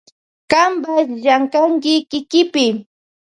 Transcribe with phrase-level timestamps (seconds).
[0.51, 2.65] Kanpash llankanki kikipi.